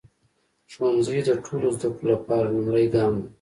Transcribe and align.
ښوونځی 0.71 1.19
د 1.27 1.29
ټولو 1.45 1.67
زده 1.77 1.89
کړو 1.95 2.07
لپاره 2.13 2.47
لومړی 2.53 2.85
ګام 2.93 3.13
دی. 3.21 3.29